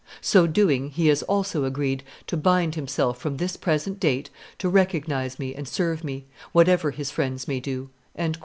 [0.19, 5.37] So doing, he has also agreed to bind himself from this present date to recognize
[5.37, 7.91] me and serve me, whatever his friends may do."